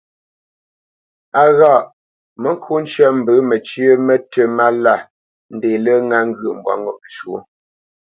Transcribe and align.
A 1.41 1.43
ghâʼ: 1.57 1.81
mə 2.41 2.49
ŋko 2.55 2.73
ncə 2.83 3.05
mbə 3.17 3.33
məcyə̌ 3.49 3.91
mətʉ́ 4.07 4.45
mála 4.57 4.95
ndé 5.55 5.69
lə 5.83 5.93
ŋa 6.07 6.19
ŋgyə̂ʼ 6.29 6.55
mbwâ 6.59 6.73
ŋo 6.83 6.91
məshwɔ́. 6.99 7.39